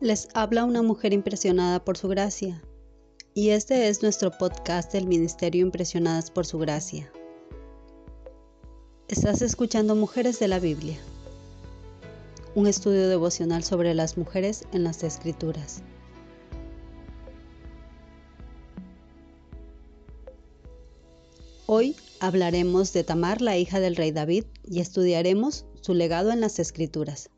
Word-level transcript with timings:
Les 0.00 0.28
habla 0.34 0.64
una 0.64 0.82
mujer 0.82 1.12
impresionada 1.12 1.84
por 1.84 1.96
su 1.96 2.08
gracia. 2.08 2.60
Y 3.32 3.50
este 3.50 3.88
es 3.88 4.02
nuestro 4.02 4.32
podcast 4.32 4.92
del 4.92 5.06
Ministerio 5.06 5.62
Impresionadas 5.62 6.32
por 6.32 6.46
su 6.46 6.58
gracia. 6.58 7.12
Estás 9.06 9.40
escuchando 9.40 9.94
Mujeres 9.94 10.40
de 10.40 10.48
la 10.48 10.58
Biblia, 10.58 10.98
un 12.56 12.66
estudio 12.66 13.08
devocional 13.08 13.62
sobre 13.62 13.94
las 13.94 14.18
mujeres 14.18 14.64
en 14.72 14.82
las 14.82 15.04
Escrituras. 15.04 15.82
Hoy 21.66 21.96
hablaremos 22.18 22.92
de 22.92 23.04
Tamar, 23.04 23.40
la 23.40 23.56
hija 23.56 23.78
del 23.78 23.94
rey 23.94 24.10
David, 24.10 24.44
y 24.68 24.80
estudiaremos 24.80 25.66
su 25.82 25.94
legado 25.94 26.32
en 26.32 26.40
las 26.40 26.58
Escrituras. 26.58 27.30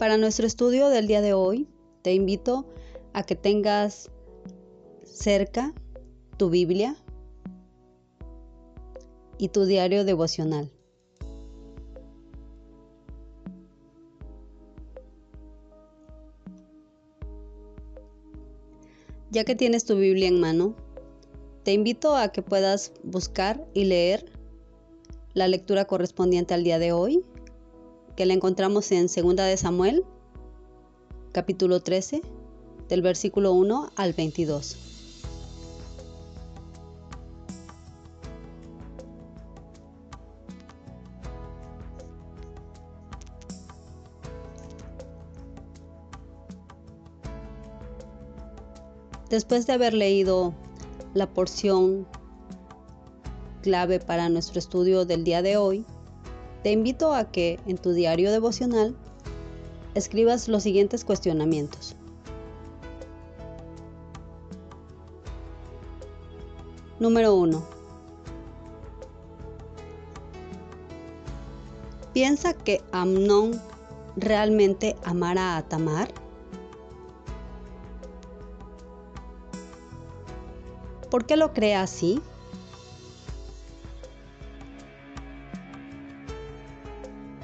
Para 0.00 0.16
nuestro 0.16 0.46
estudio 0.46 0.88
del 0.88 1.06
día 1.06 1.20
de 1.20 1.34
hoy, 1.34 1.68
te 2.00 2.14
invito 2.14 2.64
a 3.12 3.22
que 3.22 3.36
tengas 3.36 4.10
cerca 5.04 5.74
tu 6.38 6.48
Biblia 6.48 6.96
y 9.36 9.48
tu 9.48 9.66
diario 9.66 10.06
devocional. 10.06 10.72
Ya 19.30 19.44
que 19.44 19.54
tienes 19.54 19.84
tu 19.84 19.96
Biblia 19.96 20.28
en 20.28 20.40
mano, 20.40 20.76
te 21.62 21.74
invito 21.74 22.16
a 22.16 22.32
que 22.32 22.40
puedas 22.40 22.94
buscar 23.02 23.68
y 23.74 23.84
leer 23.84 24.32
la 25.34 25.46
lectura 25.46 25.84
correspondiente 25.84 26.54
al 26.54 26.64
día 26.64 26.78
de 26.78 26.92
hoy 26.92 27.22
que 28.20 28.26
la 28.26 28.34
encontramos 28.34 28.92
en 28.92 29.06
2 29.06 29.34
de 29.34 29.56
Samuel, 29.56 30.04
capítulo 31.32 31.80
13, 31.80 32.20
del 32.86 33.00
versículo 33.00 33.54
1 33.54 33.92
al 33.96 34.12
22. 34.12 34.76
Después 49.30 49.66
de 49.66 49.72
haber 49.72 49.94
leído 49.94 50.52
la 51.14 51.26
porción 51.26 52.06
clave 53.62 53.98
para 53.98 54.28
nuestro 54.28 54.58
estudio 54.58 55.06
del 55.06 55.24
día 55.24 55.40
de 55.40 55.56
hoy, 55.56 55.86
te 56.62 56.72
invito 56.72 57.14
a 57.14 57.30
que 57.30 57.58
en 57.66 57.78
tu 57.78 57.92
diario 57.92 58.30
devocional 58.30 58.94
escribas 59.94 60.48
los 60.48 60.62
siguientes 60.62 61.04
cuestionamientos. 61.04 61.96
Número 66.98 67.34
1. 67.34 67.62
¿Piensa 72.12 72.52
que 72.52 72.82
Amnón 72.92 73.58
realmente 74.16 74.96
amara 75.04 75.56
a 75.56 75.62
Tamar? 75.62 76.12
¿Por 81.10 81.24
qué 81.24 81.36
lo 81.36 81.54
cree 81.54 81.74
así? 81.74 82.20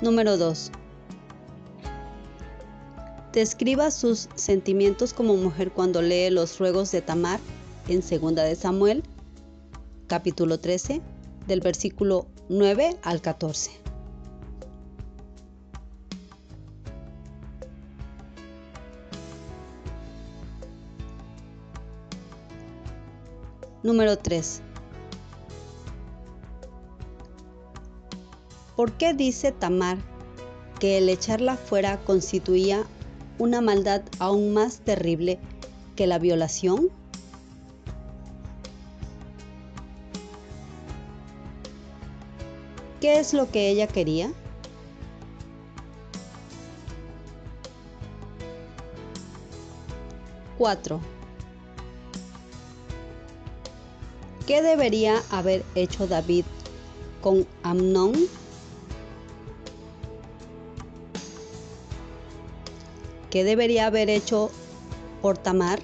Número 0.03 0.37
2. 0.37 0.73
Describa 3.33 3.91
sus 3.91 4.29
sentimientos 4.34 5.15
como 5.15 5.37
mujer 5.37 5.73
cuando 5.73 6.03
lee 6.03 6.29
los 6.31 6.59
ruegos 6.59 6.93
de 6.93 7.01
Tamar 7.01 7.41
en 7.89 8.01
2 8.01 8.35
de 8.35 8.55
Samuel, 8.56 9.03
capítulo 10.06 10.59
13, 10.61 11.01
del 11.47 11.61
versículo 11.61 12.27
9 12.51 12.97
al 13.03 13.23
14. 13.23 13.71
Número 23.83 24.19
3. 24.19 24.62
¿Por 28.76 28.92
qué 28.92 29.14
dice 29.14 29.53
Tamar 29.53 29.97
que 30.78 30.98
el 30.98 31.09
echarla 31.09 31.56
fuera 31.56 31.98
constituía 32.04 32.84
una 33.38 33.62
maldad 33.62 34.03
aún 34.19 34.53
más 34.53 34.81
terrible 34.81 35.38
que 35.97 36.06
la 36.06 36.19
violación? 36.19 36.91
¿Qué 43.00 43.19
es 43.19 43.32
lo 43.32 43.50
que 43.50 43.70
ella 43.70 43.87
quería? 43.87 44.31
Cuatro. 50.58 51.00
¿Qué 54.47 54.60
debería 54.60 55.22
haber 55.31 55.64
hecho 55.75 56.06
David 56.06 56.44
con 57.22 57.47
Amnón? 57.62 58.14
¿Qué 63.37 63.45
debería 63.45 63.85
haber 63.89 64.09
hecho 64.09 64.51
por 65.21 65.37
Tamar? 65.37 65.79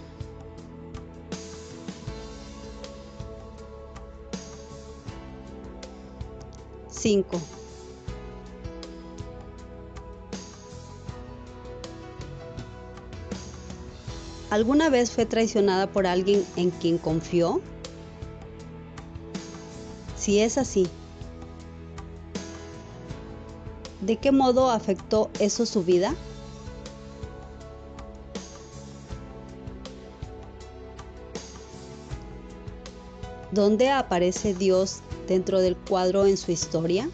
Cinco. 6.90 7.38
¿Alguna 14.48 14.88
vez 14.88 15.10
fue 15.10 15.26
traicionada 15.26 15.92
por 15.92 16.06
alguien 16.06 16.46
en 16.56 16.70
quien 16.70 16.96
confió? 16.96 17.60
Si 20.16 20.40
es 20.40 20.56
así, 20.56 20.88
¿de 24.00 24.16
qué 24.16 24.32
modo 24.32 24.70
afectó 24.70 25.28
eso 25.38 25.66
su 25.66 25.84
vida? 25.84 26.14
¿Dónde 33.52 33.90
aparece 33.90 34.54
Dios 34.54 35.00
dentro 35.28 35.60
del 35.60 35.76
cuadro 35.76 36.24
en 36.24 36.38
su 36.38 36.50
historia? 36.52 37.10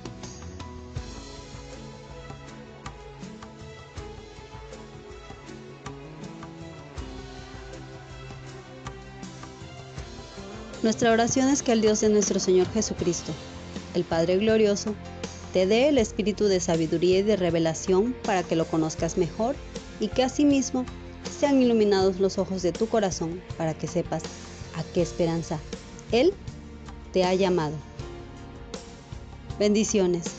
Nuestra 10.85 11.11
oración 11.11 11.49
es 11.49 11.65
que 11.65 11.73
el 11.73 11.81
Dios 11.81 12.03
de 12.03 12.09
nuestro 12.09 12.39
Señor 12.39 12.69
Jesucristo, 12.71 13.33
el 13.95 14.05
Padre 14.05 14.37
Glorioso, 14.37 14.95
te 15.53 15.67
dé 15.67 15.89
el 15.89 15.99
espíritu 15.99 16.45
de 16.45 16.61
sabiduría 16.61 17.19
y 17.19 17.23
de 17.23 17.35
revelación 17.35 18.15
para 18.23 18.45
que 18.45 18.55
lo 18.55 18.65
conozcas 18.65 19.17
mejor 19.17 19.57
y 19.99 20.07
que 20.07 20.23
asimismo 20.23 20.85
sean 21.41 21.61
iluminados 21.61 22.21
los 22.21 22.39
ojos 22.39 22.63
de 22.63 22.71
tu 22.71 22.89
corazón 22.89 23.43
para 23.57 23.75
que 23.75 23.89
sepas 23.89 24.23
a 24.77 24.85
qué 24.95 25.03
esperanza 25.03 25.59
él 26.13 26.35
te 27.13 27.25
ha 27.25 27.35
llamado. 27.35 27.77
Bendiciones. 29.59 30.38